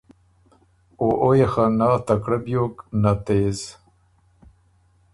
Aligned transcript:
او 0.99 1.07
او 1.23 1.31
يې 1.39 1.47
خه 1.51 1.65
نۀ 1.79 1.89
تکړۀ 2.07 2.37
بیوک، 2.45 2.75
نۀ 3.01 3.13
تېز۔ 3.25 3.59